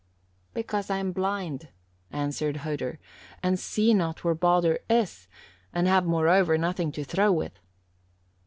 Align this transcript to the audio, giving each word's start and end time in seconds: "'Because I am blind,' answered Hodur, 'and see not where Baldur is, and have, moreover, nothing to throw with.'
"'Because 0.55 0.89
I 0.89 0.97
am 0.97 1.11
blind,' 1.11 1.67
answered 2.09 2.57
Hodur, 2.65 2.97
'and 3.43 3.59
see 3.59 3.93
not 3.93 4.23
where 4.23 4.33
Baldur 4.33 4.79
is, 4.89 5.27
and 5.75 5.87
have, 5.87 6.07
moreover, 6.07 6.57
nothing 6.57 6.91
to 6.93 7.03
throw 7.03 7.31
with.' 7.31 7.59